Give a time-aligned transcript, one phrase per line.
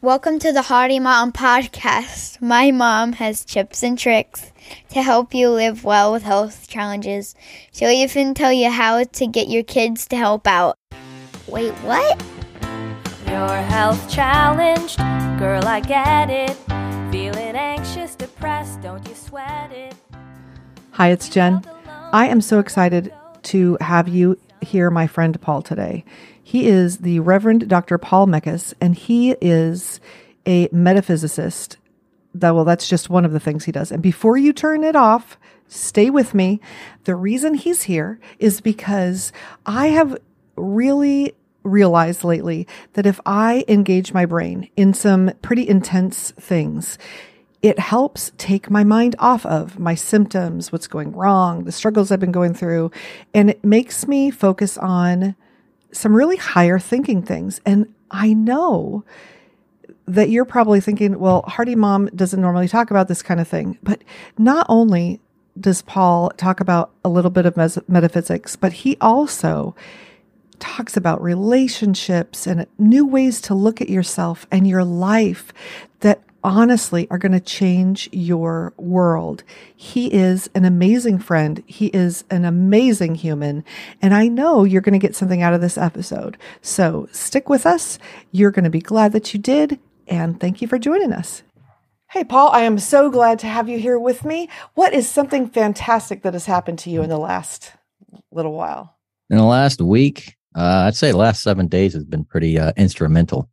[0.00, 2.40] Welcome to the Hardy Mom Podcast.
[2.40, 4.52] My mom has tips and tricks
[4.90, 7.34] to help you live well with health challenges.
[7.72, 10.78] She'll even tell you how to get your kids to help out.
[11.48, 12.22] Wait, what?
[13.26, 14.98] You're health challenged,
[15.40, 16.56] girl, I get it.
[17.10, 19.96] Feeling anxious, depressed, don't you sweat it.
[20.92, 21.64] Hi, it's Jen.
[22.12, 23.12] I am so excited
[23.42, 26.04] to have you hear my friend Paul today.
[26.48, 27.98] He is the Reverend Dr.
[27.98, 30.00] Paul Meckes, and he is
[30.46, 31.76] a metaphysicist.
[32.32, 33.92] That well, that's just one of the things he does.
[33.92, 36.62] And before you turn it off, stay with me.
[37.04, 39.30] The reason he's here is because
[39.66, 40.16] I have
[40.56, 41.34] really
[41.64, 46.96] realized lately that if I engage my brain in some pretty intense things,
[47.60, 52.20] it helps take my mind off of my symptoms, what's going wrong, the struggles I've
[52.20, 52.90] been going through,
[53.34, 55.36] and it makes me focus on
[55.98, 57.60] some really higher thinking things.
[57.66, 59.04] And I know
[60.06, 63.78] that you're probably thinking, well, Hardy Mom doesn't normally talk about this kind of thing.
[63.82, 64.02] But
[64.38, 65.20] not only
[65.60, 69.74] does Paul talk about a little bit of mes- metaphysics, but he also
[70.60, 75.52] talks about relationships and new ways to look at yourself and your life
[76.00, 79.42] that honestly are going to change your world.
[79.74, 81.62] He is an amazing friend.
[81.66, 83.64] He is an amazing human.
[84.00, 86.36] And I know you're going to get something out of this episode.
[86.62, 87.98] So stick with us.
[88.32, 89.78] You're going to be glad that you did.
[90.06, 91.42] And thank you for joining us.
[92.10, 94.48] Hey, Paul, I am so glad to have you here with me.
[94.74, 97.72] What is something fantastic that has happened to you in the last
[98.32, 98.96] little while?
[99.28, 102.72] In the last week, uh, I'd say the last seven days has been pretty uh,
[102.78, 103.50] instrumental.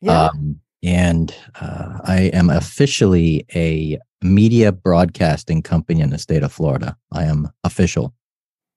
[0.00, 0.28] Yeah.
[0.28, 6.96] Um, and uh, I am officially a media broadcasting company in the state of Florida.
[7.12, 8.14] I am official.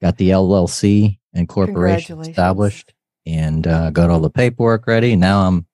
[0.02, 2.94] Got the LLC and corporation established,
[3.26, 5.16] and uh, got all the paperwork ready.
[5.16, 5.66] Now I'm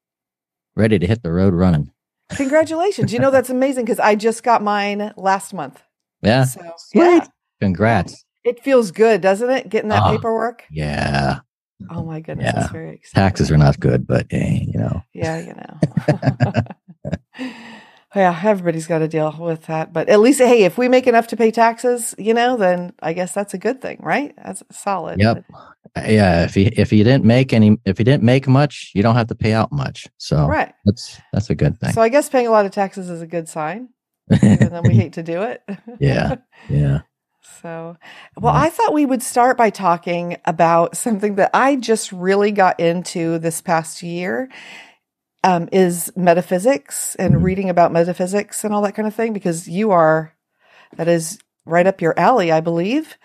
[0.76, 1.92] ready to hit the road running.
[2.36, 3.14] Congratulations.
[3.14, 5.82] you know, that's amazing because I just got mine last month.
[6.22, 6.62] Yeah, So,
[6.94, 7.26] yeah,
[7.62, 8.26] congrats.
[8.44, 9.70] it feels good, doesn't it?
[9.70, 10.12] Getting that Ah.
[10.12, 10.66] paperwork.
[10.70, 11.40] Yeah,
[11.90, 12.68] Oh my goodness, Yeah.
[12.72, 13.28] very exciting.
[13.30, 16.64] taxes are not good, but eh, you know, Yeah, you know.
[18.16, 19.94] yeah, everybody's got to deal with that.
[19.94, 23.14] But at least, hey, if we make enough to pay taxes, you know, then I
[23.14, 24.34] guess that's a good thing, right?
[24.44, 25.20] That's solid.
[25.20, 25.46] Yep.
[25.98, 26.44] yeah.
[26.46, 29.28] If you if you didn't make any, if you didn't make much, you don't have
[29.28, 30.08] to pay out much.
[30.18, 30.74] So Right.
[30.86, 31.94] that's that's a good thing.
[31.94, 33.90] So I guess paying a lot of taxes is a good sign.
[34.42, 35.62] And then we hate to do it.
[36.00, 36.36] yeah,
[36.70, 37.00] yeah.
[37.62, 37.98] So,
[38.40, 42.80] well, I thought we would start by talking about something that I just really got
[42.80, 44.50] into this past year.
[45.44, 47.44] Um, is metaphysics and Mhm.
[47.44, 50.34] reading about metaphysics and all that kind of thing because you are
[50.98, 53.18] that is right up your alley, I believe.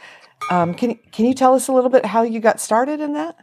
[0.50, 3.36] Um, can can you tell us a little bit how you got started in that?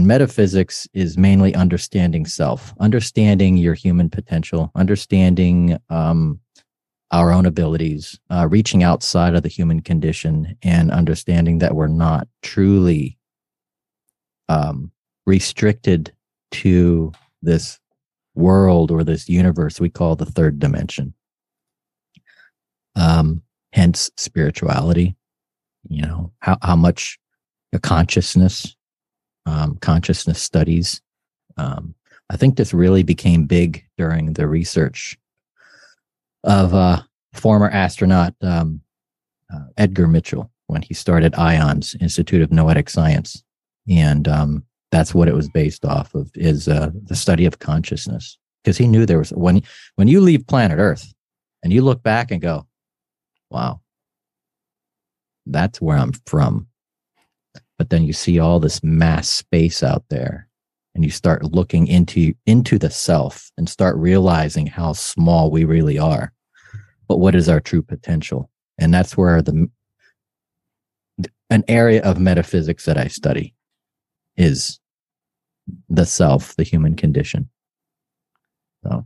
[0.00, 6.40] Metaphysics is mainly understanding self, understanding your human potential, understanding um,
[7.12, 12.28] our own abilities, uh, reaching outside of the human condition, and understanding that we're not
[12.42, 13.18] truly
[14.48, 14.90] um,
[15.26, 16.12] restricted
[16.50, 17.12] to
[17.42, 17.80] this
[18.34, 21.14] world or this universe we call the third dimension.
[22.96, 23.42] Um,
[23.72, 25.16] hence spirituality.
[25.88, 27.18] You know how how much
[27.72, 28.76] a consciousness
[29.46, 31.00] um, consciousness studies.
[31.56, 31.94] Um,
[32.28, 35.18] I think this really became big during the research
[36.44, 37.02] of uh,
[37.32, 38.80] former astronaut um,
[39.52, 43.42] uh, Edgar Mitchell when he started IONS Institute of Noetic Science,
[43.88, 48.38] and um, that's what it was based off of is uh, the study of consciousness.
[48.62, 49.62] Because he knew there was when
[49.96, 51.14] when you leave planet Earth
[51.62, 52.66] and you look back and go,
[53.50, 53.80] wow,
[55.46, 56.66] that's where I'm from.
[57.78, 60.49] But then you see all this mass space out there
[60.94, 65.98] and you start looking into into the self and start realizing how small we really
[65.98, 66.32] are.
[67.08, 68.50] But what is our true potential?
[68.78, 69.68] And that's where the
[71.50, 73.54] an area of metaphysics that i study
[74.36, 74.78] is
[75.88, 77.48] the self the human condition.
[78.84, 79.04] So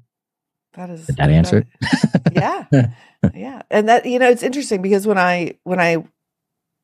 [0.74, 2.88] That is did that answer that- yeah.
[3.34, 3.62] Yeah.
[3.70, 6.04] And that you know it's interesting because when i when i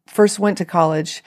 [0.06, 1.22] first went to college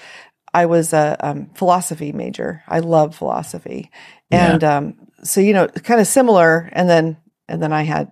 [0.54, 3.92] i was a um, philosophy major i love philosophy
[4.32, 4.54] Yeah.
[4.54, 7.18] and um, so you know kind of similar and then
[7.48, 8.12] and then i had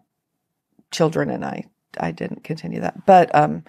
[0.92, 1.66] children and i
[2.00, 3.64] i didn't continue that but um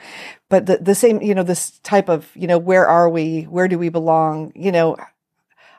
[0.48, 3.68] but the, the same you know this type of you know where are we where
[3.68, 4.96] do we belong you know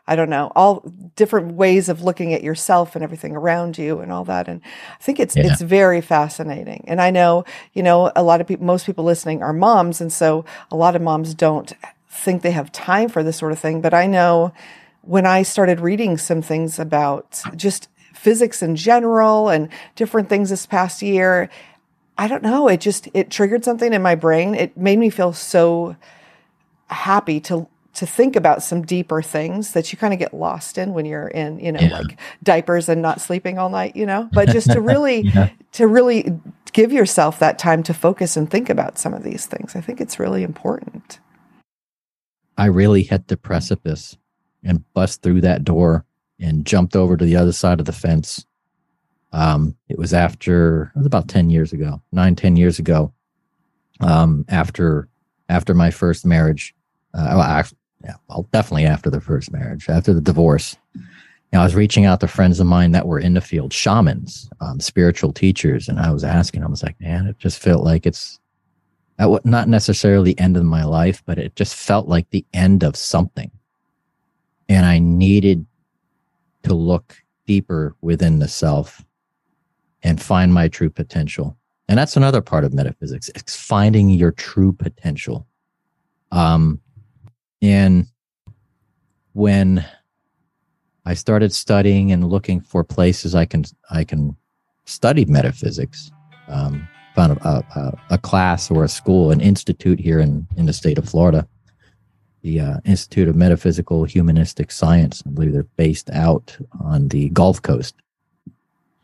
[0.06, 0.82] I don't know, all
[1.16, 4.50] different ways of looking at yourself and everything around you and all that.
[4.50, 4.60] And
[5.00, 5.44] I think it's Yeah.
[5.46, 6.84] it's very fascinating.
[6.90, 10.12] And I know, you know, a lot of people most people listening are moms, and
[10.12, 11.72] so a lot of moms don't
[12.14, 13.82] think they have time for this sort of thing.
[13.82, 14.54] But I know
[15.02, 20.66] when I started reading some things about just physics in general and different things this
[20.66, 21.50] past year.
[22.18, 22.68] I don't know.
[22.68, 24.56] It just it triggered something in my brain.
[24.56, 25.96] It made me feel so
[26.88, 30.94] happy to to think about some deeper things that you kind of get lost in
[30.94, 32.00] when you're in, you know, yeah.
[32.00, 35.50] like diapers and not sleeping all night, you know, but just to really, yeah.
[35.74, 36.40] to really
[36.72, 39.76] give yourself that time to focus and think about some of these things.
[39.76, 41.20] I think it's really important.
[42.58, 44.18] I really hit the precipice
[44.64, 46.06] and bust through that door
[46.40, 48.46] and jumped over to the other side of the fence.
[49.32, 53.14] Um, it was after, it was about 10 years ago, nine, 10 years ago.
[54.00, 55.08] Um, after,
[55.50, 56.76] after my first marriage,
[57.14, 57.64] uh, well,
[58.04, 60.76] yeah, well, definitely after the first marriage, after the divorce.
[61.54, 64.50] Know, I was reaching out to friends of mine that were in the field, shamans,
[64.60, 66.64] um, spiritual teachers, and I was asking.
[66.64, 68.40] I was like, man, it just felt like it's
[69.20, 72.96] not necessarily the end of my life, but it just felt like the end of
[72.96, 73.52] something,
[74.68, 75.66] and I needed
[76.64, 79.04] to look deeper within the self
[80.02, 81.58] and find my true potential.
[81.88, 83.30] And that's another part of metaphysics.
[83.36, 85.46] It's finding your true potential.
[86.32, 86.80] Um,
[87.62, 88.08] and
[89.34, 89.86] when
[91.06, 94.36] I started studying and looking for places I can I can
[94.86, 96.12] study metaphysics,
[96.48, 100.74] um, found a, a, a, class or a school, an institute here in in the
[100.74, 101.48] state of Florida,
[102.42, 105.24] the uh, Institute of Metaphysical Humanistic Science.
[105.26, 107.96] I believe they're based out on the Gulf Coast,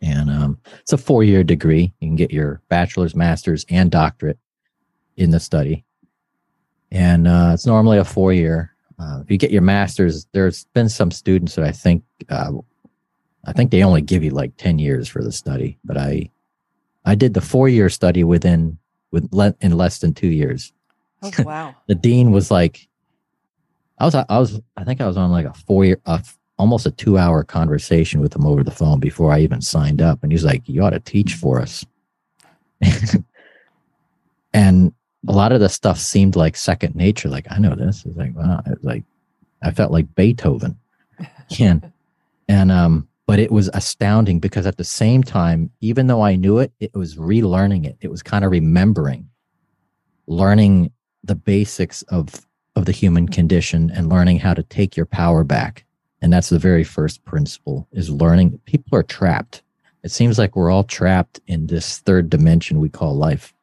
[0.01, 1.93] and um, it's a four year degree.
[1.99, 4.39] You can get your bachelor's, master's, and doctorate
[5.17, 5.85] in the study
[6.91, 8.73] and uh, it's normally a four year.
[8.97, 12.51] Uh, if you get your master's, there's been some students that I think uh,
[13.45, 16.29] I think they only give you like ten years for the study, but I
[17.05, 18.77] I did the four year study within
[19.11, 20.73] with le- in less than two years.
[21.21, 21.75] Oh wow!
[21.87, 22.87] the dean was like,
[23.97, 26.19] I was I was I think I was on like a four year uh,
[26.57, 30.19] almost a two hour conversation with him over the phone before I even signed up,
[30.23, 31.85] and he's like, "You ought to teach for us."
[34.53, 34.93] and
[35.27, 37.29] a lot of the stuff seemed like second nature.
[37.29, 38.05] Like I know this.
[38.05, 38.61] It's like wow.
[38.65, 39.03] It's like
[39.61, 40.77] I felt like Beethoven.
[41.59, 41.91] and
[42.47, 46.57] and um, but it was astounding because at the same time, even though I knew
[46.57, 47.95] it, it was relearning it.
[48.01, 49.29] It was kind of remembering,
[50.25, 50.91] learning
[51.23, 55.85] the basics of of the human condition and learning how to take your power back.
[56.23, 58.59] And that's the very first principle is learning.
[58.65, 59.61] People are trapped.
[60.01, 63.53] It seems like we're all trapped in this third dimension we call life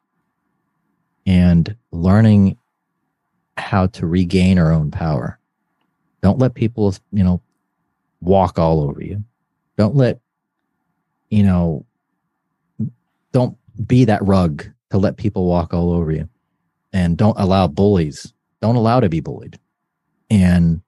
[1.27, 2.57] and learning
[3.57, 5.41] how to regain our own power.
[6.23, 7.41] Don't let people, you know,
[8.21, 9.25] walk all over you.
[9.77, 10.21] Don't let,
[11.31, 11.85] you know,
[13.33, 13.57] don't
[13.87, 16.29] be that rug to let people walk all over you.
[16.93, 18.33] And don't allow bullies.
[18.63, 19.59] Don't allow to be bullied.
[20.31, 20.81] And,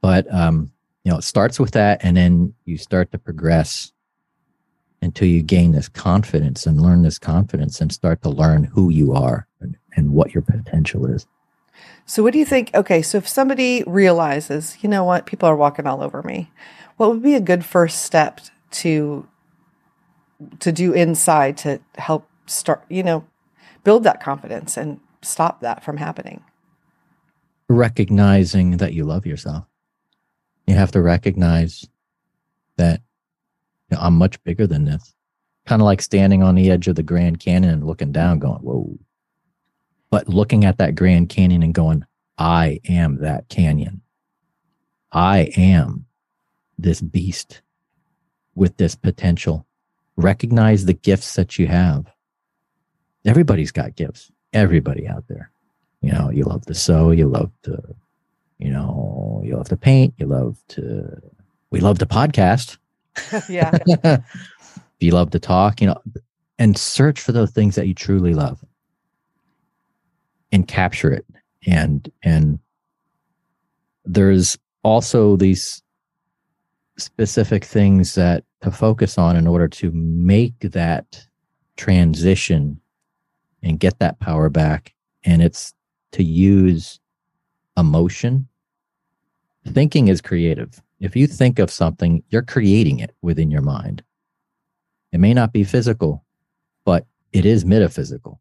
[0.00, 0.72] but, um,
[1.04, 3.92] you know, it starts with that and then you start to progress
[5.02, 9.12] until you gain this confidence and learn this confidence and start to learn who you
[9.14, 11.26] are and, and what your potential is.
[12.06, 12.70] So, what do you think?
[12.74, 16.50] Okay, so if somebody realizes, you know what, people are walking all over me,
[16.96, 18.40] what would be a good first step
[18.72, 19.26] to
[20.58, 23.24] to do inside to help start, you know,
[23.84, 26.42] build that confidence and stop that from happening?
[27.68, 29.64] Recognizing that you love yourself.
[30.66, 31.86] You have to recognize
[32.76, 33.02] that
[33.90, 35.14] you know, I'm much bigger than this.
[35.66, 38.60] Kind of like standing on the edge of the Grand Canyon and looking down, going,
[38.60, 38.98] whoa.
[40.10, 42.04] But looking at that Grand Canyon and going,
[42.36, 44.02] I am that canyon.
[45.12, 46.06] I am
[46.78, 47.62] this beast
[48.54, 49.66] with this potential.
[50.16, 52.06] Recognize the gifts that you have.
[53.24, 54.32] Everybody's got gifts.
[54.52, 55.50] Everybody out there.
[56.00, 57.78] You know, you love to sew, you love to,
[58.58, 61.20] you know, you love to paint, you love to,
[61.70, 62.78] we love to podcast.
[63.48, 63.78] yeah.
[65.00, 66.00] you love to talk, you know,
[66.58, 68.64] and search for those things that you truly love
[70.52, 71.24] and capture it.
[71.66, 72.58] And, and
[74.04, 75.82] there's also these
[76.96, 81.26] specific things that to focus on in order to make that
[81.76, 82.80] transition
[83.62, 84.94] and get that power back.
[85.24, 85.72] And it's
[86.12, 87.00] to use
[87.76, 88.48] emotion.
[89.66, 94.02] Thinking is creative if you think of something, you're creating it within your mind.
[95.12, 96.24] It may not be physical,
[96.84, 98.40] but it is metaphysical.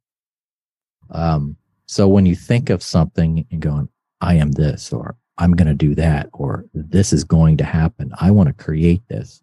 [1.09, 1.55] Um,
[1.89, 3.89] so when you think of something and going,
[4.21, 8.11] I am this, or I'm going to do that, or this is going to happen,
[8.21, 9.41] I want to create this.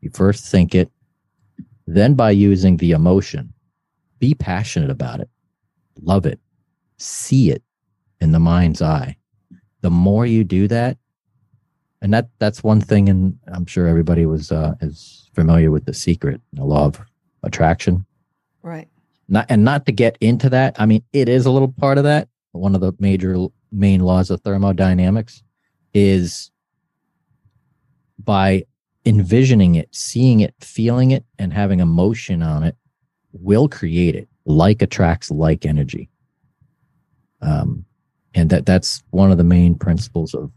[0.00, 0.90] You first think it,
[1.86, 3.52] then by using the emotion,
[4.18, 5.30] be passionate about it,
[6.02, 6.40] love it,
[6.98, 7.62] see it
[8.20, 9.16] in the mind's eye.
[9.82, 10.98] The more you do that,
[12.02, 15.94] and that that's one thing and i'm sure everybody was uh is familiar with the
[15.94, 17.00] secret the law of
[17.44, 18.04] attraction
[18.62, 18.88] Right.
[19.28, 22.04] Not and not to get into that i mean it is a little part of
[22.04, 23.36] that one of the major
[23.72, 25.42] main laws of thermodynamics
[25.92, 26.50] is
[28.18, 28.64] by
[29.06, 32.76] envisioning it seeing it feeling it and having emotion on it
[33.32, 36.08] will create it like attracts like energy.
[37.40, 37.84] Um
[38.34, 40.50] and that that's one of the main principles of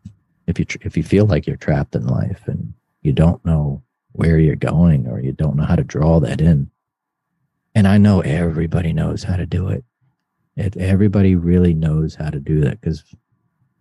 [0.47, 3.83] if you if you feel like you're trapped in life and you don't know
[4.13, 6.69] where you're going or you don't know how to draw that in
[7.77, 9.83] and i know everybody knows how to do it,
[10.55, 13.03] it everybody really knows how to do that because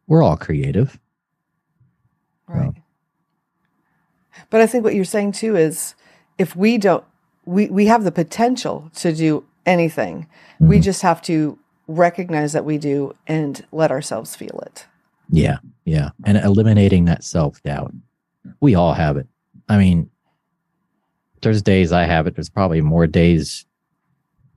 [0.06, 0.98] we're all creative
[2.48, 2.74] Right.
[4.50, 5.94] But I think what you're saying too is
[6.38, 7.02] if we don't
[7.44, 10.26] we we have the potential to do anything.
[10.60, 10.82] We Mhm.
[10.82, 14.86] just have to recognize that we do and let ourselves feel it.
[15.28, 16.10] Yeah, yeah.
[16.24, 17.92] And eliminating that self doubt.
[18.60, 19.26] We all have it.
[19.68, 20.08] I mean,
[21.42, 22.36] there's days I have it.
[22.36, 23.66] There's probably more days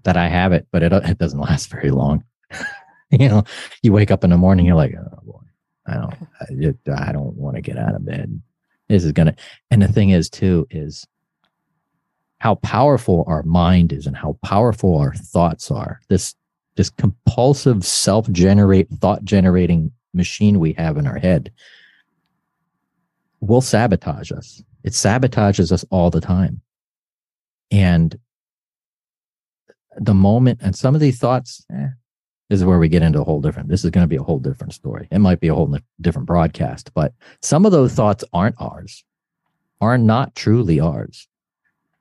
[0.03, 2.23] that I have it, but it, it doesn't last very long.
[3.11, 3.43] you know,
[3.81, 5.39] you wake up in the morning, you're like, oh boy,
[5.87, 6.15] I don't,
[6.87, 8.41] I, I don't want to get out of bed.
[8.87, 9.35] This is to,
[9.69, 11.05] and the thing is, too, is
[12.39, 15.99] how powerful our mind is and how powerful our thoughts are.
[16.09, 16.35] This,
[16.75, 21.51] this compulsive self generate, thought generating machine we have in our head
[23.41, 24.63] will sabotage us.
[24.83, 26.61] It sabotages us all the time.
[27.71, 28.17] And
[29.99, 31.87] the moment, and some of these thoughts, eh,
[32.49, 34.23] this is where we get into a whole different, this is going to be a
[34.23, 35.07] whole different story.
[35.11, 39.03] It might be a whole different broadcast, but some of those thoughts aren't ours,
[39.81, 41.27] are not truly ours.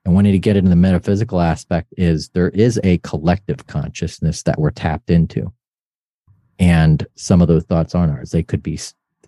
[0.05, 4.57] And when to get into the metaphysical aspect is there is a collective consciousness that
[4.57, 5.51] we're tapped into
[6.59, 8.31] and some of those thoughts aren't ours.
[8.31, 8.79] They could be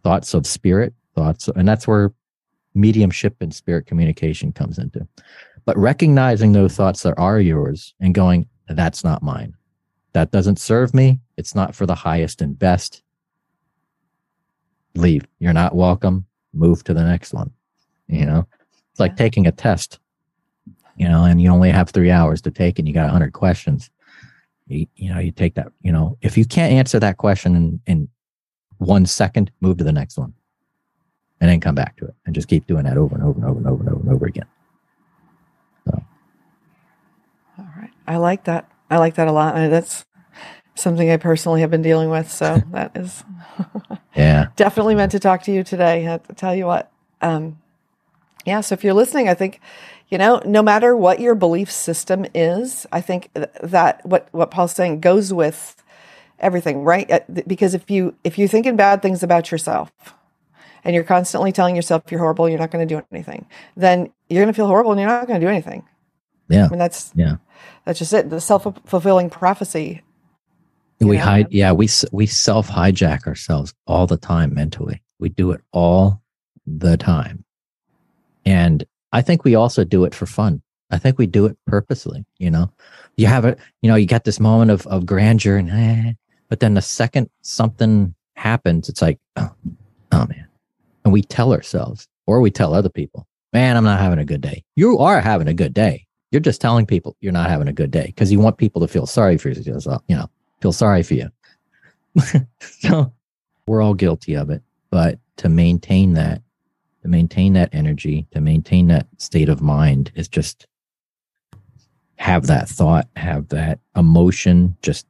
[0.03, 2.11] thoughts of spirit, thoughts, and that's where
[2.75, 5.07] mediumship and spirit communication comes into.
[5.65, 8.47] But recognizing those thoughts that are yours and going,
[8.77, 9.55] that's not mine.
[10.13, 11.19] That doesn't serve me.
[11.37, 13.01] It's not for the highest and best.
[14.95, 15.25] Leave.
[15.39, 16.25] You're not welcome.
[16.53, 17.51] Move to the next one.
[18.07, 18.47] You know,
[18.91, 19.99] it's like taking a test,
[20.97, 23.89] you know, and you only have three hours to take and you got 100 questions
[24.71, 27.81] you, you know you take that you know if you can't answer that question in,
[27.87, 28.07] in
[28.77, 30.33] one second move to the next one
[31.39, 33.47] and then come back to it and just keep doing that over and over and
[33.47, 34.45] over and over and over and over again
[37.57, 37.91] All right.
[38.11, 38.69] I like that.
[38.89, 39.55] I like that a lot.
[39.55, 40.05] And that's
[40.75, 42.29] something I personally have been dealing with.
[42.29, 43.23] So that is
[44.15, 46.11] yeah definitely meant to talk to you today.
[46.11, 46.91] I to tell you what.
[47.21, 47.59] Um,
[48.45, 48.59] yeah.
[48.61, 49.61] So if you're listening, I think,
[50.09, 54.73] you know, no matter what your belief system is, I think that what, what Paul's
[54.73, 55.81] saying goes with
[56.39, 57.09] everything, right?
[57.09, 59.91] Uh, Because if you, if you're thinking bad things about yourself
[60.83, 63.45] and you're constantly telling yourself you're horrible, you're not going to do anything,
[63.77, 65.87] then you're going to feel horrible and you're not going to do anything.
[66.49, 67.35] yeah I mean, that's, yeah
[67.85, 68.29] that's just it.
[68.29, 70.01] The self fulfilling prophecy.
[70.99, 71.23] we know?
[71.23, 76.21] hide yeah we we self hijack ourselves all the time mentally we do it all
[76.67, 77.43] the time
[78.45, 82.23] and i think we also do it for fun i think we do it purposely
[82.37, 82.71] you know
[83.17, 86.13] you have it you know you got this moment of, of grandeur and eh,
[86.49, 89.51] but then the second something happens it's like oh,
[90.11, 90.47] oh man
[91.03, 94.41] and we tell ourselves or we tell other people man i'm not having a good
[94.41, 97.73] day you are having a good day you're just telling people you're not having a
[97.73, 100.29] good day because you want people to feel sorry for yourself you know
[100.61, 101.29] feel sorry for you.
[102.59, 103.13] So
[103.67, 106.41] we're all guilty of it but to maintain that
[107.01, 110.67] to maintain that energy to maintain that state of mind is just
[112.17, 115.07] have that thought have that emotion just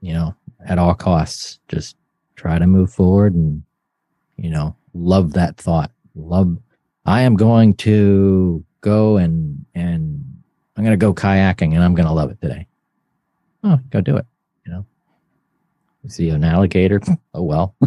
[0.00, 0.34] you know
[0.66, 1.96] at all costs just
[2.34, 3.62] try to move forward and
[4.36, 5.90] you know love that thought.
[6.14, 6.58] Love
[7.04, 10.24] i am going to go and and
[10.76, 12.66] i'm going to go kayaking and i'm going to love it today
[13.64, 14.26] oh go do it
[14.64, 14.86] you know
[16.04, 17.00] you see an alligator
[17.34, 17.74] oh well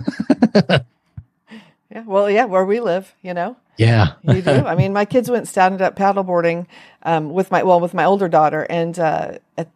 [1.92, 2.04] Yeah.
[2.06, 4.52] Well, yeah, where we live, you know, yeah you do.
[4.52, 6.68] I mean, my kids went stand up paddleboarding
[7.02, 9.70] um, with my, well, with my older daughter and uh, at,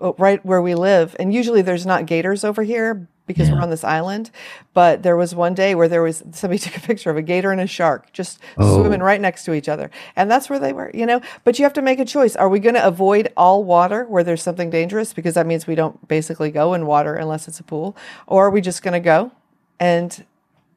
[0.00, 1.14] oh, right where we live.
[1.20, 3.54] And usually there's not gators over here because Yeah.
[3.54, 4.30] we're on this island.
[4.74, 7.52] But there was one day where there was somebody took a picture of a gator
[7.52, 8.80] and a shark just Oh.
[8.80, 9.90] swimming right next to each other.
[10.16, 11.20] And that's where they were, you know.
[11.44, 12.34] But you have to make a choice.
[12.34, 15.12] Are we going to avoid all water where there's something dangerous?
[15.12, 17.96] Because that means we don't basically go in water unless it's a pool.
[18.26, 19.30] Or are we just going to go
[19.78, 20.24] and,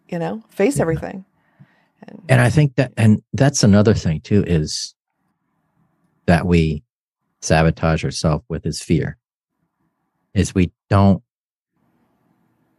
[0.09, 1.25] you know, face everything?
[2.27, 4.93] and i think that and that's another thing too is
[6.25, 6.83] that we
[7.41, 9.15] sabotage ourselves with is fear
[10.33, 11.23] is we don't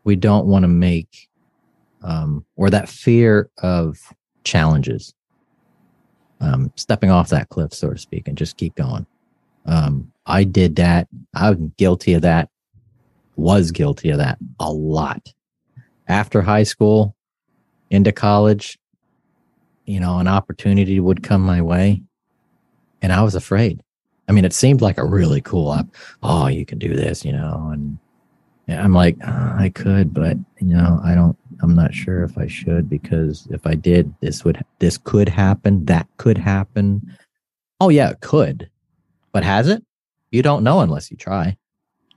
[0.04, 1.28] we don't want to make
[2.02, 3.99] um, or that fear of
[4.44, 5.14] challenges,
[6.40, 9.06] um, stepping off that cliff, so to speak, and just keep going.
[9.66, 11.08] Um, I did that.
[11.34, 12.50] I'm guilty of that.
[13.37, 15.32] Was guilty of that a lot.
[16.06, 17.16] After high school,
[17.90, 18.78] into college,
[19.87, 22.02] you know, an opportunity would come my way,
[23.02, 23.82] and I was afraid.
[24.28, 25.87] I mean, it seemed like a really cool op.
[26.23, 27.99] Oh, you can do this, you know, and
[28.68, 31.37] I'm like, oh, I could, but you know, I don't.
[31.62, 35.85] I'm not sure if I should because if I did, this would this could happen.
[35.87, 37.16] That could happen.
[37.80, 38.71] Oh yeah, it could,
[39.33, 39.85] but has it?
[40.30, 41.56] You don't know unless you try.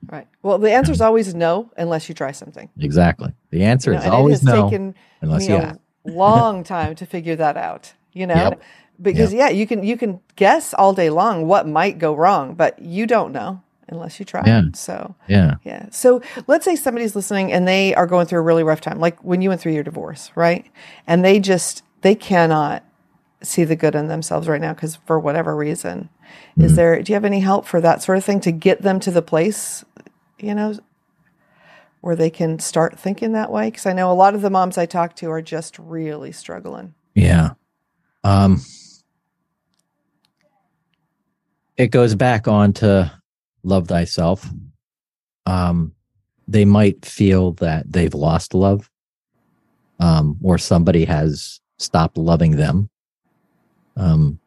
[0.05, 0.27] Right.
[0.43, 2.69] Well, the answer is always no unless you try something.
[2.79, 3.33] Exactly.
[3.51, 5.79] The answer You know, is always no taken unless you a ask.
[6.05, 7.93] long time to figure that out.
[8.13, 8.61] You know, Yep.
[9.01, 12.79] because yeah, you can you can guess all day long what might go wrong, but
[12.79, 14.43] you don't know unless you try.
[14.45, 14.63] Yeah.
[14.73, 15.55] So Yeah.
[15.63, 15.87] yeah.
[15.91, 19.23] So let's say somebody's listening and they are going through a really rough time, like
[19.23, 20.65] when you went through your divorce, right?
[21.05, 22.83] And they just they cannot
[23.41, 26.09] see the good in themselves right now because for whatever reason.
[26.57, 28.99] Is there do you have any help for that sort of thing to get them
[29.01, 29.85] to the place,
[30.39, 30.77] you know,
[32.01, 33.69] where they can start thinking that way?
[33.69, 36.95] Because I know a lot of the moms I talk to are just really struggling.
[37.13, 37.51] Yeah.
[38.23, 38.61] Um
[41.77, 43.11] it goes back on to
[43.67, 44.49] love thyself.
[45.45, 45.93] Um
[46.47, 48.89] they might feel that they've lost love.
[49.99, 52.89] Um or somebody has stopped loving them.
[53.95, 54.39] Um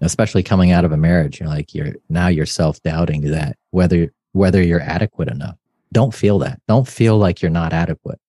[0.00, 4.62] especially coming out of a marriage, you're like you're now you're self-doubting that whether whether
[4.62, 5.56] you're adequate enough.
[5.92, 6.60] Don't feel that.
[6.68, 8.20] Don't feel like you're not adequate.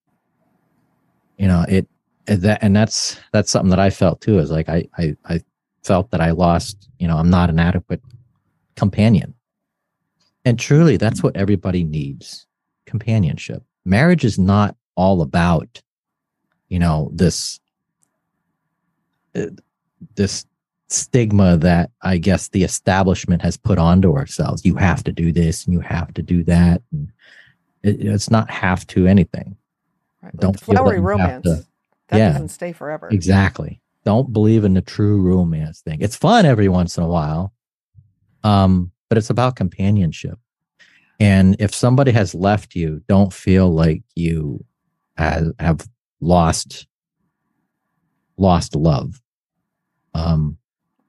[1.38, 1.88] You know, it
[2.26, 4.40] that and that's that's something that I felt too.
[4.40, 5.42] Is like I I I
[5.84, 6.90] felt that I lost.
[7.00, 8.02] You know, I'm not an adequate
[8.76, 9.34] companion.
[10.46, 12.48] And truly, that's what everybody needs:
[12.86, 13.64] companionship.
[13.86, 15.82] Marriage is not all about,
[16.70, 17.60] you know, this
[19.36, 19.48] uh,
[20.16, 20.46] this
[20.88, 24.66] stigma that I guess the establishment has put onto ourselves.
[24.66, 26.82] You have to do this and you have to do that.
[26.92, 27.12] And
[27.84, 29.56] it, it's not have to anything.
[30.24, 30.34] Right?
[30.34, 31.44] Like Don't the feel that flowery romance.
[31.44, 31.66] to-
[32.08, 32.32] that Yeah.
[32.32, 33.08] doesn't stay forever.
[33.10, 33.82] Exactly.
[34.04, 36.00] Don't believe in the true romance thing.
[36.02, 37.54] It's fun every once in a while.
[38.44, 40.40] Um, but it's about companionship.
[41.20, 44.64] And if somebody has left you, don't feel like you
[45.18, 45.88] have,
[46.22, 46.86] lost
[48.38, 49.22] lost love.
[50.14, 50.58] Um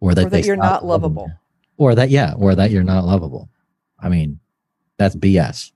[0.01, 1.27] or that, or that you're not lovable.
[1.29, 1.35] you.
[1.77, 3.49] Or that yeah, or that you're not lovable.
[3.99, 4.39] I mean,
[4.99, 5.73] that's BS.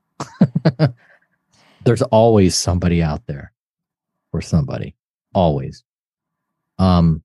[1.85, 3.51] There's always somebody out there
[4.31, 4.95] for somebody
[5.35, 5.83] always
[6.79, 7.21] um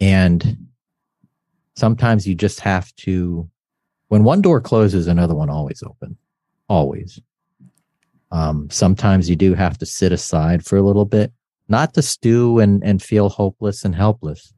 [0.00, 0.66] and
[1.76, 3.48] sometimes you just have to
[4.08, 6.16] when one door closes another one always open.
[6.68, 7.20] Always.
[8.30, 11.32] Um sometimes you do have to sit aside for a little bit
[11.68, 14.52] not to stew and and feel hopeless and helpless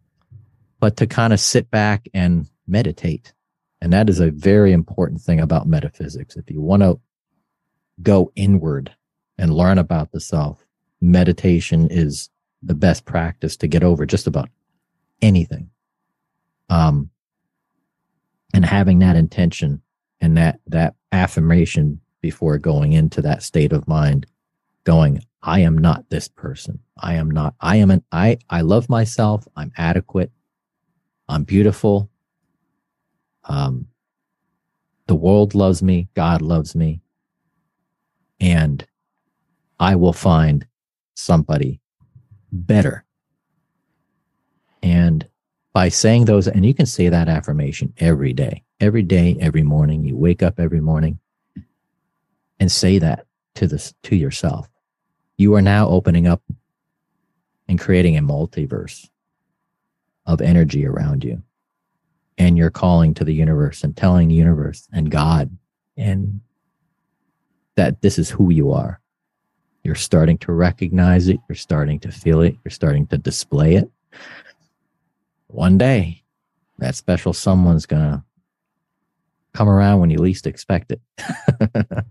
[0.80, 3.34] but to kind of sit back and meditate.
[3.82, 6.36] And that is a very important thing about metaphysics.
[6.36, 6.98] If you want to
[8.02, 8.94] go inward
[9.38, 10.66] and learn about the self
[11.00, 12.30] meditation is
[12.62, 14.50] the best practice to get over just about
[15.22, 15.70] anything.
[16.68, 17.10] Um,
[18.54, 19.82] and having that intention
[20.20, 24.26] and that, that affirmation before going into that state of mind,
[24.84, 26.80] going, I am not this person.
[26.98, 29.46] I am not, I am an, I, I love myself.
[29.56, 30.30] I'm adequate.
[31.28, 32.10] I'm beautiful.
[33.44, 33.86] Um,
[35.06, 36.08] the world loves me.
[36.14, 37.00] God loves me.
[38.38, 38.86] And
[39.78, 40.66] I will find
[41.14, 41.80] somebody
[42.52, 43.04] better.
[44.82, 45.26] And
[45.72, 50.04] by saying those, and you can say that affirmation every day, every day, every morning.
[50.04, 51.18] You wake up every morning
[52.58, 54.68] and say that to this to yourself.
[55.36, 56.42] You are now opening up
[57.68, 59.08] and creating a multiverse
[60.26, 61.42] of energy around you.
[62.36, 65.56] And you're calling to the universe and telling the universe and God
[65.96, 66.40] and
[67.76, 69.00] that this is who you are.
[69.84, 71.38] You're starting to recognize it.
[71.48, 72.56] You're starting to feel it.
[72.64, 73.90] You're starting to display it.
[75.52, 76.22] One day,
[76.78, 78.24] that special someone's going to
[79.54, 81.00] come around when you least expect it.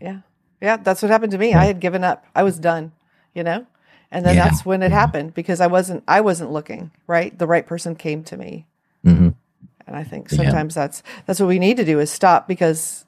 [0.00, 0.20] Yeah.
[0.60, 0.76] Yeah.
[0.78, 1.50] That's what happened to me.
[1.50, 1.60] Yeah.
[1.60, 2.24] I had given up.
[2.34, 2.92] I was done,
[3.34, 3.66] you know?
[4.10, 4.44] And then Yeah.
[4.44, 7.36] that's when it happened because I wasn't I wasn't looking, right?
[7.38, 8.66] The right person came to me.
[9.04, 9.30] hmm
[9.86, 10.36] And I think Yeah.
[10.36, 13.04] sometimes that's that's what we need to do is stop because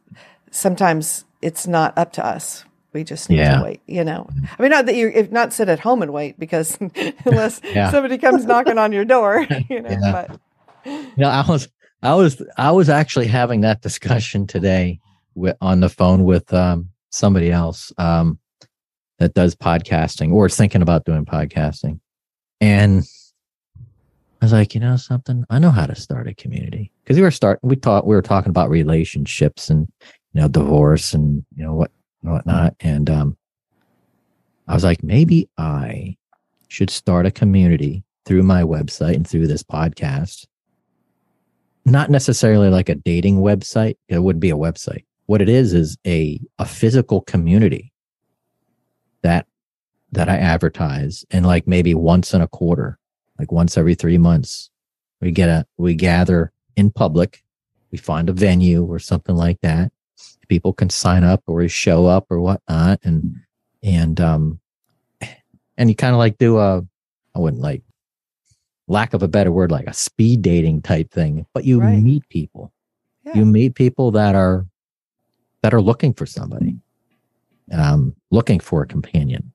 [0.50, 2.64] sometimes it's not up to us.
[2.92, 3.58] We just need Yeah.
[3.58, 4.28] to wait, you know.
[4.58, 6.76] I mean, not that you if not sit at home and wait because
[7.24, 7.90] unless Yeah.
[7.90, 9.90] somebody comes knocking on your door, you know.
[9.90, 10.26] Yeah.
[10.28, 10.40] But
[10.84, 11.68] You know, I was,
[12.02, 14.98] I was, I was actually having that discussion today
[15.34, 17.92] with, on the phone with um, somebody else.
[17.98, 18.38] Um,
[19.18, 22.00] that does podcasting or is thinking about doing podcasting.
[22.62, 23.02] And
[24.40, 25.44] I was like, you know something?
[25.50, 27.60] I know how to start a community because we were starting.
[27.68, 29.86] We taught we were talking about relationships and
[30.32, 31.90] you know divorce and you know what
[32.22, 32.74] whatnot.
[32.80, 33.36] And um,
[34.68, 36.16] I was like, maybe I
[36.68, 40.46] should start a community through my website and through this podcast.
[41.84, 43.96] Not necessarily like a dating website.
[44.08, 45.04] It would be a website.
[45.26, 47.92] What it is is a a physical community
[49.22, 49.46] that
[50.12, 52.98] that I advertise and like maybe once in a quarter
[53.40, 54.70] like once every three months.
[55.22, 57.42] We get a, we gather in public.
[57.90, 59.92] We find a venue or something like that.
[60.50, 62.98] People can sign up or show up or whatnot.
[63.04, 63.36] And,
[63.82, 64.60] and, um,
[65.78, 66.84] and you kind of like do a,
[67.34, 67.82] I wouldn't like,
[68.88, 72.02] lack of a better word, like a speed dating type thing, but you right.
[72.02, 72.72] meet people.
[73.24, 73.36] Yeah.
[73.36, 74.66] You meet people that are,
[75.62, 76.76] that are looking for somebody,
[77.70, 79.52] um, looking for a companion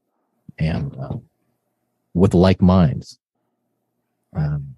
[0.57, 1.17] and, uh,
[2.13, 3.19] with like minds.
[4.33, 4.77] Um,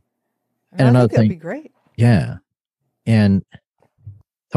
[0.71, 1.71] and, and another thing, be great.
[1.95, 2.37] Yeah,
[3.05, 3.43] and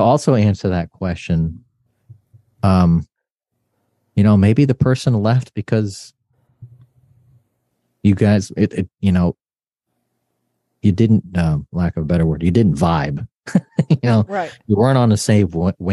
[0.01, 1.63] to also answer that question,
[2.63, 3.07] um,
[4.15, 6.15] you know, maybe the person left because
[8.03, 9.37] you guys, it, it you know,
[10.83, 13.27] you didn't, um, lack of a better word, you didn't vibe.
[13.89, 14.57] you know, right?
[14.67, 15.51] You weren't on the same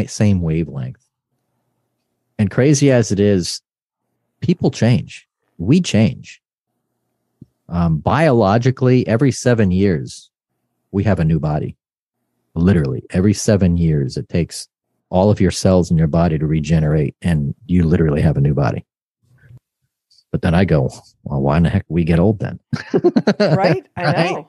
[0.08, 1.04] same wavelength.
[2.40, 3.62] And crazy as it is,
[4.42, 5.28] people change.
[5.58, 6.42] We change.
[7.70, 10.30] Um, biologically, every seven years,
[10.92, 11.76] we have a new body.
[12.58, 14.68] Literally, every seven years, it takes
[15.10, 18.54] all of your cells in your body to regenerate, and you literally have a new
[18.54, 18.86] body.
[20.32, 20.90] But then I go,
[21.24, 22.60] well, why in the heck we get old then?
[23.40, 23.86] right?
[23.96, 24.32] I right?
[24.32, 24.48] know.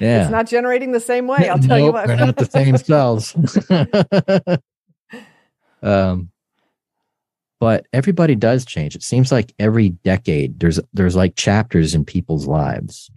[0.00, 0.22] Yeah.
[0.22, 1.48] It's not generating the same way.
[1.48, 2.06] I'll tell nope, you what.
[2.06, 3.34] they're not the same cells.
[5.82, 6.30] um,
[7.58, 8.94] but everybody does change.
[8.94, 13.10] It seems like every decade there's there's like chapters in people's lives.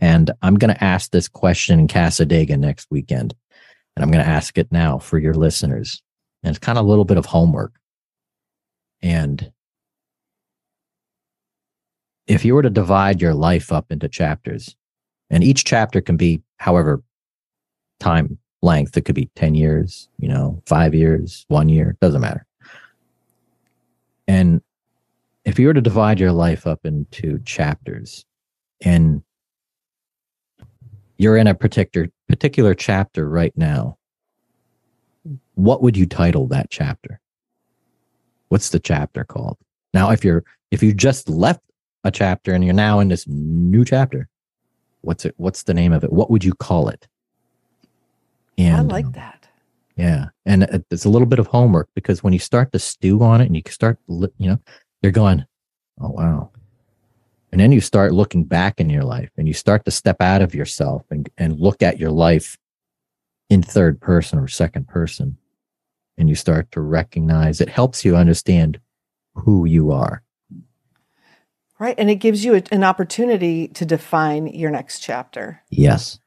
[0.00, 3.34] And I'm going to ask this question in Cassadaga next weekend.
[3.96, 6.02] And I'm going to ask it now for your listeners.
[6.42, 7.72] And it's kind of a little bit of homework.
[9.02, 9.52] And
[12.26, 14.76] if you were to divide your life up into chapters,
[15.30, 17.02] and each chapter can be however
[18.00, 22.46] time length, it could be 10 years, you know, five years, one year, doesn't matter.
[24.26, 24.60] And
[25.44, 28.24] if you were to divide your life up into chapters
[28.84, 29.22] and
[31.18, 33.98] you're in a particular particular chapter right now,
[35.54, 37.20] what would you title that chapter?
[38.48, 39.58] What's the chapter called?
[39.92, 41.60] Now, if you're if you just left
[42.04, 44.28] a chapter and you're now in this new chapter,
[45.02, 45.34] what's it?
[45.36, 46.12] What's the name of it?
[46.12, 47.06] What would you call it?
[48.56, 49.48] And I like um, that.
[49.96, 50.26] Yeah.
[50.46, 53.46] And it's a little bit of homework because when you start to stew on it
[53.46, 54.58] and you start, you know,
[55.02, 55.44] you're going,
[56.00, 56.50] oh, wow.
[57.50, 60.42] And then you start looking back in your life and you start to step out
[60.42, 62.58] of yourself and, and look at your life
[63.48, 65.38] in third person or second person.
[66.18, 68.80] And you start to recognize it helps you understand
[69.34, 70.22] who you are.
[71.78, 71.94] Right.
[71.96, 75.62] And it gives you a, an opportunity to define your next chapter.
[75.70, 76.18] Yes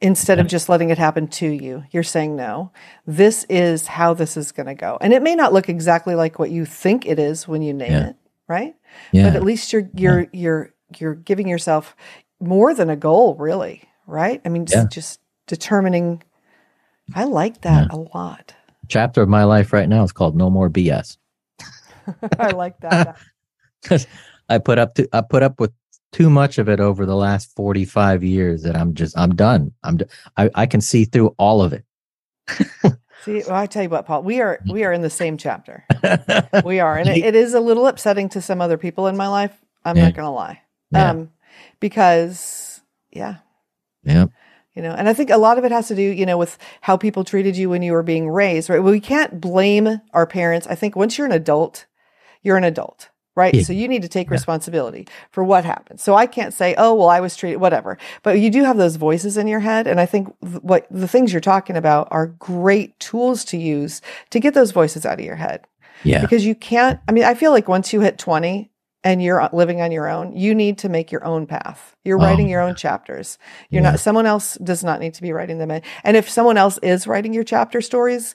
[0.00, 1.84] instead of just letting it happen to you.
[1.90, 2.72] You're saying, no,
[3.06, 4.98] this is how this is going to go.
[5.00, 7.92] And it may not look exactly like what you think it is when you name
[7.92, 8.08] yeah.
[8.08, 8.16] it,
[8.50, 8.74] right?
[9.12, 9.28] Yeah.
[9.30, 10.26] But at least you're, you're, yeah.
[10.32, 11.94] you're, you're giving yourself
[12.40, 14.42] more than a goal, really, right?
[14.44, 16.22] I mean, just, just determining,
[17.14, 18.54] I like that a lot.
[18.88, 21.16] Chapter of my life right now is called No More BS.
[22.38, 23.16] I like that.
[23.80, 24.08] Because
[24.48, 25.72] I put up to, I put up with
[26.12, 29.72] too much of it over the last 45 years that I'm just I'm done.
[29.84, 30.00] I'm
[30.36, 31.84] I, I can see through all of it.
[33.24, 35.84] see, well, I tell you what, Paul, we are we are in the same chapter.
[36.64, 39.28] we are, and it, it is a little upsetting to some other people in my
[39.28, 39.56] life.
[39.84, 40.04] I'm yeah.
[40.04, 41.10] not going to lie, yeah.
[41.10, 41.30] um,
[41.80, 42.80] because
[43.10, 43.36] yeah,
[44.02, 44.26] yeah.
[44.74, 46.56] You know, and I think a lot of it has to do, you know, with
[46.80, 48.80] how people treated you when you were being raised, right?
[48.80, 50.66] Well, we can't blame our parents.
[50.68, 51.86] I think once you're an adult,
[52.42, 53.54] you're an adult right?
[53.54, 53.62] Yeah.
[53.62, 54.32] So you need to take yeah.
[54.32, 56.00] responsibility for what happened.
[56.00, 57.98] So I can't say, oh, well, I was treated, whatever.
[58.22, 59.86] But you do have those voices in your head.
[59.86, 64.40] And I think what the things you're talking about are great tools to use to
[64.40, 65.66] get those voices out of your head.
[66.02, 66.20] Yeah.
[66.20, 68.70] Because you can't, I mean, I feel like once you hit 20,
[69.02, 71.96] and you're uh, living on your own, you need to make your own path.
[72.04, 73.38] You're oh, writing your own chapters.
[73.70, 73.92] You're yeah.
[73.92, 75.82] not, someone else does not need to be writing them in.
[76.04, 78.34] And if someone else is writing your chapter stories,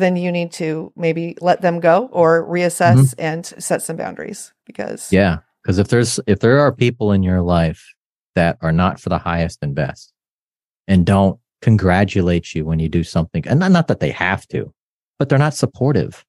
[0.00, 3.20] then you need to maybe let them go or reassess mm-hmm.
[3.20, 7.40] and set some boundaries because yeah because if there's if there are people in your
[7.40, 7.94] life
[8.34, 10.12] that are not for the highest and best
[10.88, 14.72] and don't congratulate you when you do something and not, not that they have to
[15.18, 16.24] but they're not supportive.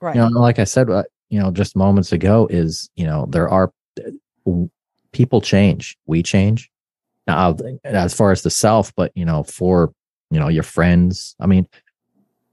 [0.00, 0.14] Right.
[0.14, 3.48] you know like i said uh, you know just moments ago is you know there
[3.48, 3.72] are
[5.16, 5.96] people change.
[6.06, 6.70] We change.
[7.26, 9.92] Now as far as the self but you know for
[10.30, 11.66] you know your friends i mean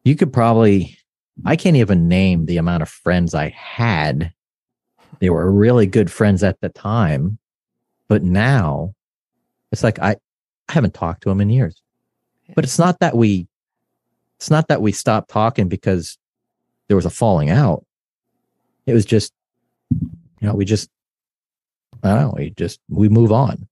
[0.04, 0.98] you could probably
[1.46, 4.34] i can't even name the amount of friends i had.
[5.20, 7.40] They were really good friends at the time
[8.08, 8.94] but now
[9.72, 10.16] it's like i
[10.70, 11.82] i haven't talked to them in years.
[12.56, 13.48] But it's not that we
[14.38, 16.18] it's not that we stopped talking because
[16.88, 17.86] there was a falling out.
[18.86, 19.34] It was just
[19.90, 20.90] you know we just
[22.04, 23.68] i don't know we just we move on.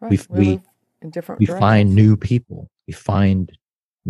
[0.00, 0.26] Right.
[0.30, 0.60] we
[1.00, 2.70] we different we find new people.
[2.86, 3.50] We find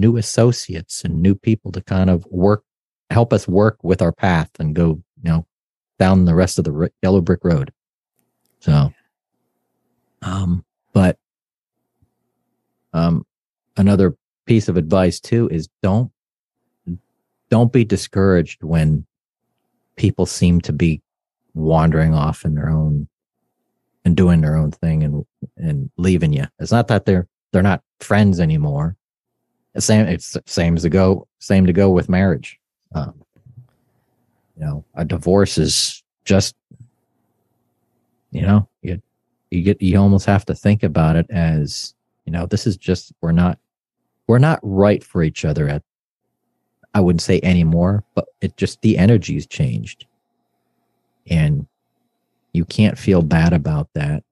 [0.00, 2.64] new associates and new people to kind of work
[3.10, 5.46] help us work with our path and go you know
[5.98, 7.72] down the rest of the yellow brick road
[8.60, 8.92] so
[10.22, 11.18] um but
[12.92, 13.24] um
[13.76, 16.10] another piece of advice too is don't
[17.50, 19.04] don't be discouraged when
[19.96, 21.02] people seem to be
[21.54, 23.08] wandering off in their own
[24.04, 25.24] and doing their own thing and
[25.56, 26.46] and leaving you.
[26.58, 28.96] It's not that they're they're not friends anymore.
[29.78, 32.58] Same it's same as to go same to go with marriage.
[32.94, 33.14] Um,
[34.56, 36.56] you know, a divorce is just
[38.32, 39.00] you know you
[39.50, 43.12] you get you almost have to think about it as you know this is just
[43.20, 43.58] we're not
[44.26, 45.82] we're not right for each other at
[46.94, 50.06] I wouldn't say anymore, but it just the energy's changed.
[51.28, 51.66] And
[52.52, 54.24] you can't feel bad about that.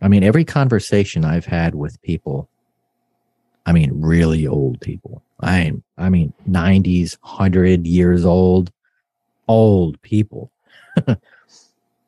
[0.00, 2.48] I mean, every conversation I've had with people,
[3.68, 5.22] I mean, really old people.
[5.42, 8.72] I I mean, 90s, 100 years old,
[9.46, 10.50] old people.
[11.06, 11.18] and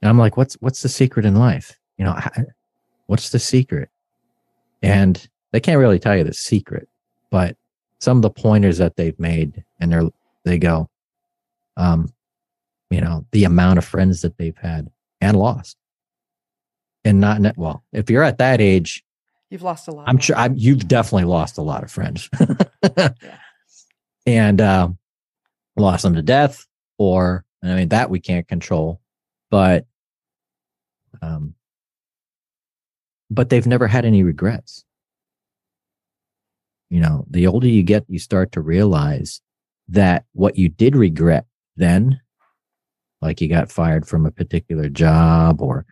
[0.02, 1.78] I'm like, what's what's the secret in life?
[1.98, 2.18] You know,
[3.08, 3.90] what's the secret?
[4.82, 6.88] And they can't really tell you the secret,
[7.30, 7.58] but
[7.98, 10.08] some of the pointers that they've made and they're
[10.46, 10.88] they go
[11.76, 12.10] um
[12.88, 15.76] you know the amount of friends that they've had and lost
[17.04, 19.04] and not well if you're at that age
[19.50, 20.08] You've lost a lot.
[20.08, 22.28] i'm sure I'm, you've definitely lost a lot of friends.
[24.26, 24.98] And um
[25.76, 26.66] lost them to death
[26.98, 29.00] or i mean that we can't control
[29.50, 29.86] but
[31.22, 31.54] um
[33.30, 34.84] but they've never had any regrets.
[36.90, 39.40] You know the older you get you start to realize
[39.88, 42.20] that what you did regret then
[43.22, 45.86] like you got fired from a particular job or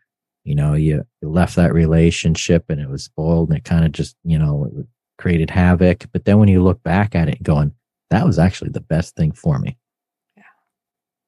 [0.49, 3.93] you know you, you left that relationship and it was spoiled and it kind of
[3.93, 4.71] just you know
[5.19, 7.73] created havoc but then when you look back at it going
[8.11, 9.77] that was actually the best thing for me
[10.37, 10.43] Yeah.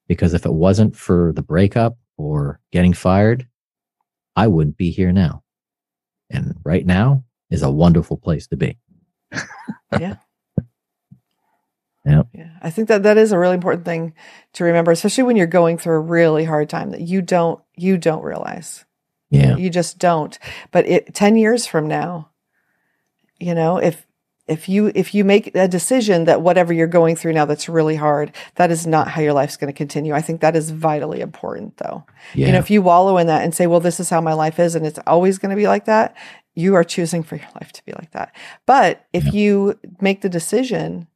[0.08, 3.46] because if it wasn't for the breakup or getting fired
[4.36, 5.42] i wouldn't be here now
[6.30, 8.78] and right now is a wonderful place to be
[10.00, 10.16] yeah.
[12.06, 12.28] Yep.
[12.32, 12.50] Yeah.
[12.62, 14.14] I think that that is a really important thing
[14.54, 17.98] to remember, especially when you're going through a really hard time that you don't you
[17.98, 18.86] don't realize.
[19.30, 20.38] Yeah You just don't.
[20.70, 22.28] But it 10 years from now,
[23.38, 24.06] you know, if
[24.46, 27.94] if you if you make a decision that whatever you're going through now that's really
[27.96, 30.12] hard, that is not how your life's going to continue.
[30.12, 32.04] I think that is vitally important though.
[32.34, 34.32] yeah You know, if you wallow in that and say, well, this is how my
[34.32, 36.16] life is and it's always going to be like that,
[36.54, 38.34] you are choosing for your life to be like that.
[38.66, 39.30] But if Yeah.
[39.32, 41.06] you make the decision,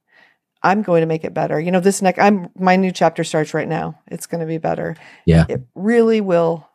[0.63, 1.59] I'm going to make it better.
[1.59, 3.99] You know, this next, I'm, my new chapter starts right now.
[4.07, 4.95] It's going to be better.
[5.25, 5.45] Yeah.
[5.49, 6.67] It really will.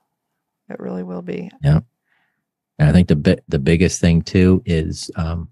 [0.70, 1.50] It really will be.
[1.62, 1.80] Yeah.
[2.78, 5.48] And I think the bi- the biggest thing too is um,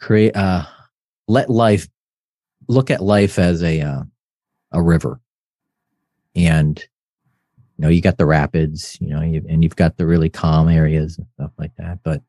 [0.00, 0.64] create uh
[1.28, 1.86] let life
[2.68, 4.02] look at life as a uh,
[4.72, 5.20] a river,
[6.34, 6.78] and
[7.76, 10.68] you know you got the rapids, you know, you, and you've got the really calm
[10.68, 11.98] areas and stuff like that.
[12.02, 12.22] But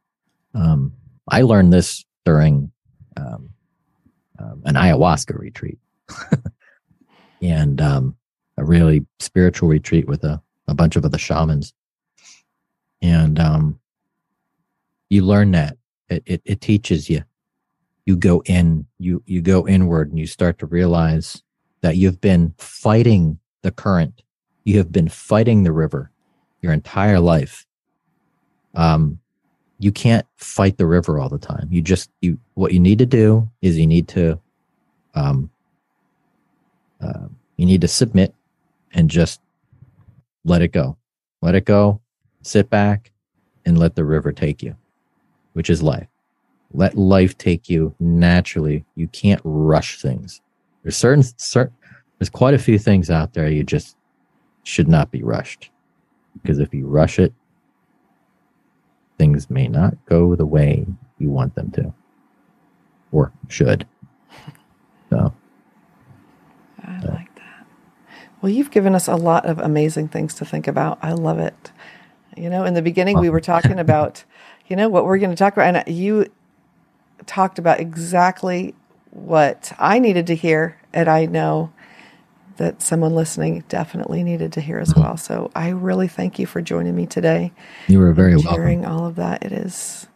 [0.53, 0.93] um,
[1.27, 2.71] I learned this during
[3.17, 3.49] um,
[4.39, 5.79] um, an ayahuasca retreat,
[7.41, 8.15] and um,
[8.57, 11.73] a really spiritual retreat with a a bunch of other shamans.
[13.01, 13.79] And um
[15.09, 15.77] you learn that.
[16.09, 17.23] It, it it teaches you.
[18.05, 21.41] You go in you you go inward and you start to realize
[21.81, 24.21] that you've been fighting the current.
[24.63, 26.11] You have been fighting the river
[26.61, 27.65] your entire life.
[28.75, 29.19] Um
[29.79, 31.67] you can't fight the river all the time.
[31.69, 34.39] You just you what you need to do is you need to
[35.15, 35.49] um
[37.01, 38.33] uh, you need to submit
[38.93, 39.41] and just
[40.45, 40.97] let it go.
[41.41, 42.01] Let it go.
[42.41, 43.11] Sit back
[43.65, 44.75] and let the river take you,
[45.53, 46.07] which is life.
[46.73, 48.85] Let life take you naturally.
[48.95, 50.41] You can't rush things.
[50.81, 51.75] There's certain, certain
[52.19, 53.97] there's quite a few things out there you just
[54.63, 55.69] should not be rushed.
[56.41, 57.33] Because if you rush it,
[59.17, 60.85] things may not go the way
[61.19, 61.93] you want them to
[63.11, 63.87] or should.
[65.09, 65.31] So,
[66.81, 67.17] I Uh,
[68.43, 70.99] Well, you've given us a lot of amazing things to think about.
[71.01, 71.71] I love it.
[72.35, 74.25] You know, in the beginning, we were talking about,
[74.67, 75.73] you know, what we're going to talk about.
[75.87, 76.25] And you
[77.25, 78.75] talked about exactly
[79.11, 80.77] what I needed to hear.
[80.91, 81.71] And I know
[82.57, 85.01] that someone listening definitely needed to hear as uh-huh.
[85.01, 85.17] well.
[85.17, 87.53] So I really thank you for joining me today.
[87.87, 88.61] You were very and welcome.
[88.61, 89.45] Sharing all of that.
[89.45, 90.07] It is,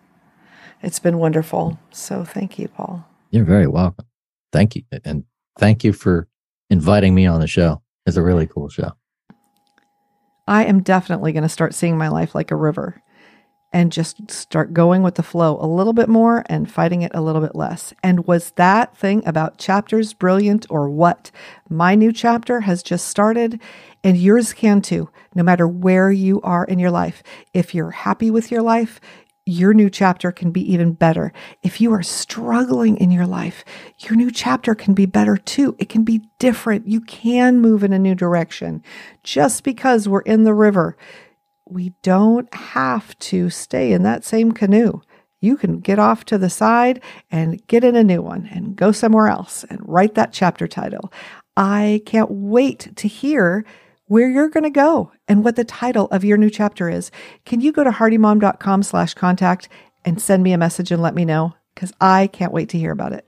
[0.81, 1.79] it's been wonderful.
[1.91, 3.07] So thank you, Paul.
[3.31, 4.05] You're very welcome.
[4.51, 4.83] Thank you.
[5.05, 5.23] And
[5.57, 6.27] thank you for
[6.69, 7.81] inviting me on the show.
[8.07, 8.93] It's a really cool show.
[10.47, 13.03] I am definitely going to start seeing my life like a river
[13.73, 17.19] and just start going with the flow a little bit more and fighting it a
[17.19, 17.93] little bit less.
[18.01, 21.31] And was that thing about chapters brilliant or what?
[21.69, 23.59] My new chapter has just started
[24.05, 27.21] and yours can too, no matter where you are in your life.
[27.53, 29.01] If you're happy with your life,
[29.47, 31.31] your new chapter can be even better.
[31.63, 33.63] If you are struggling in your life,
[33.99, 35.75] your new chapter can be better too.
[35.79, 36.87] It can be different.
[36.87, 38.83] You can move in a new direction.
[39.23, 40.97] Just because we're in the river,
[41.65, 45.01] we don't have to stay in that same canoe.
[45.39, 48.91] You can get off to the side and get in a new one and go
[48.91, 51.11] somewhere else and write that chapter title.
[51.55, 53.65] I can't wait to hear
[54.07, 57.11] where you're going to go and what the title of your new chapter is.
[57.45, 59.69] Can you go to hardymom.com slash contact
[60.05, 61.53] and send me a message and let me know?
[61.75, 63.27] Because I can't wait to hear about it.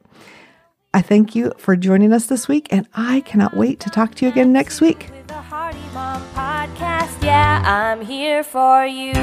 [0.93, 4.25] I thank you for joining us this week, and I cannot wait to talk to
[4.25, 5.09] you again next week.
[5.11, 9.13] With the Hardy Mom podcast, yeah, I'm here for you.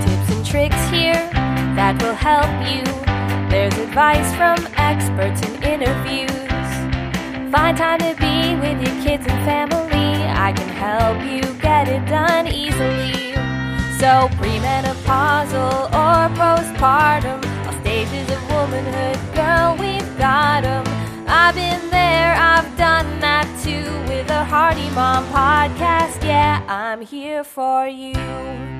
[0.00, 1.28] Tips and tricks here
[1.76, 3.09] that will help you.
[3.50, 6.30] There's advice from experts and interviews.
[7.50, 10.22] Find time to be with your kids and family.
[10.46, 13.34] I can help you get it done easily.
[13.98, 20.84] So, premenopausal or postpartum, all stages of womanhood, girl, we've got 'em.
[21.26, 26.22] I've been there, I've done that too with a Hardy Mom podcast.
[26.24, 28.79] Yeah, I'm here for you.